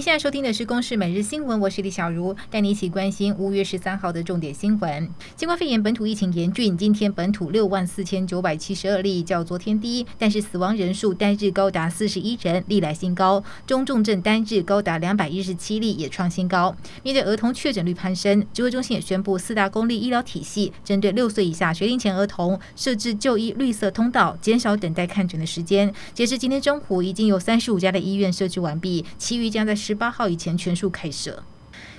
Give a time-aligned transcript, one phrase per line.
[0.00, 5.06] 您现在收听的是《公视每日新闻》，我是李小茹，带你一起关心五月十三号的重点新闻。
[5.36, 13.44] 新冠肺炎本土疫情严峻，今天本土六万四千九百七十二例，较昨天低，但是死亡人数单日高达四十一人，历来新高。
[13.66, 16.74] 中重症单日高达两百一十七例，也创新高。
[17.02, 25.92] 面对儿童确诊率攀升，指挥中心也宣布，四大公立医疗体系针对六岁以下学龄前儿童设置就医绿色通道，减少等待看诊的时间。
[26.14, 31.42] 截至今天中午，已经有三十五家的医院设置完毕，其余将在十八号以前全数开设。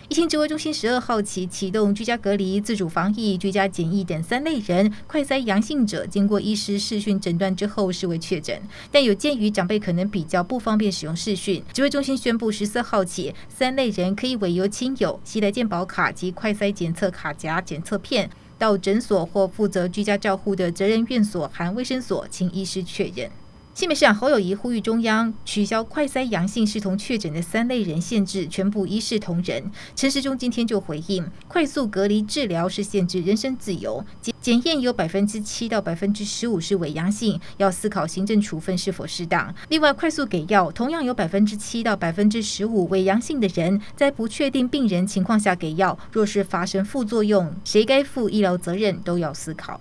[0.08, 8.62] 疫情指挥中心十二号起启动居家隔离、自主防疫、居家检疫等三类人，快筛阳性者经过医师视讯诊断之后视为确诊。
[8.90, 23.30] 但有鉴于长辈可能比较不方便使用视讯，指挥中心宣布十四号起，三类人可以委由亲友携带健保卡及快筛检测卡夹检测片，到诊所或负责居家照护的责任院所含卫生所，请医师确认。
[23.74, 29.72] 新北市长侯友谊呼吁中央取消快筛阳性视同确诊的三类人限制，全部一视同仁。
[29.96, 39.56] 陈时中今天就回应，快速隔离治疗是限制人身自由，检检验有百分之七到百分之十五是伪阳性，要思考行政处分是否适当。
[39.70, 49.80] 另外，快速给药同样有百分之七到百分之十五伪阳性的人，在不确定病人情况下给药，若是发生副作用，谁该负医疗责任都要思考。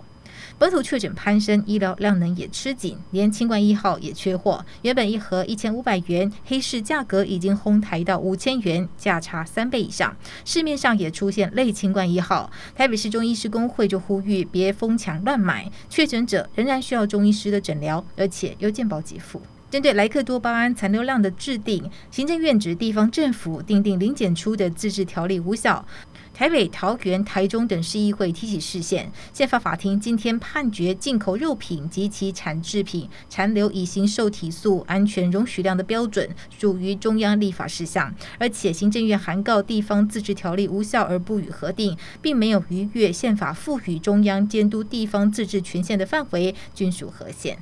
[0.61, 4.63] 本土确诊攀升，医疗量能也吃紧，连清冠一号也缺货。
[4.83, 10.15] 原本一盒一千五百元，黑市价格已经哄抬到五千元，价差三倍以上。
[10.45, 12.53] 市面上也出现类清冠一号。
[12.77, 19.41] 台北市中医师工会就呼吁别疯抢乱买，确诊者仍然需要中医师的诊疗，而且有健保给付。
[19.71, 25.87] 针对莱克多巴胺残留量的制定，行政院指地方政府订定零检出的自治条例无效。
[26.33, 47.59] 台北、桃园、台中等市议会提起释宪，宪法法庭今天判决进口肉品及其产制品残留乙型受体素安全容许量的标准属于中央立法事项，而且行政院函告地方自治条例无效而不予核定，并没有逾越宪法赋予中央监督地方自治权限的范围，均属合宪。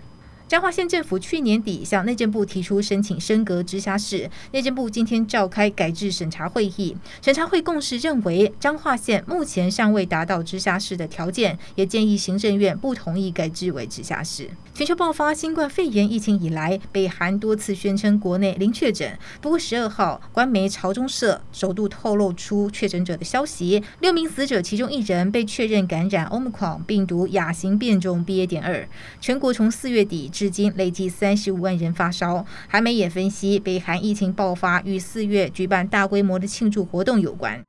[0.49, 14.49] 彰化县政府去年底向内政部提出申请升格直辖市，内政部今天召开改制审查会议，审查会共识认为彰化县目前尚未达到直辖市的条件，也建议行政院不同意改制为直辖市。
[14.73, 28.47] 全球爆发新冠肺炎疫情以来，北韩多次宣称国内零确诊，不过十二号官媒朝中社首度透露出确诊者的消息，六名死者其中一人被确认感染 Omicron 病毒亚型变种 BA.
[28.47, 28.89] 点二，
[29.21, 30.31] 全国从四月底。
[30.39, 32.47] 至今累计三十五万人发烧。
[32.69, 37.61] 韩媒也分析，北韩疫情爆发与四月举办大规模的庆祝活动有关。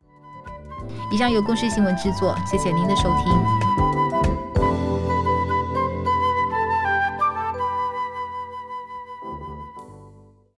[1.11, 3.88] 以上由公视新闻制作，谢谢您的收听。